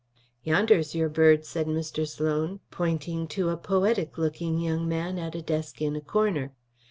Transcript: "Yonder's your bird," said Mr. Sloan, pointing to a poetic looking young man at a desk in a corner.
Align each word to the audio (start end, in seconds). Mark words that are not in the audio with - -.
"Yonder's 0.41 0.95
your 0.95 1.09
bird," 1.09 1.45
said 1.45 1.67
Mr. 1.67 2.07
Sloan, 2.09 2.59
pointing 2.71 3.27
to 3.27 3.49
a 3.49 3.55
poetic 3.55 4.17
looking 4.17 4.57
young 4.59 4.87
man 4.89 5.19
at 5.19 5.35
a 5.35 5.43
desk 5.43 5.79
in 5.79 5.95
a 5.95 6.01
corner. 6.01 6.55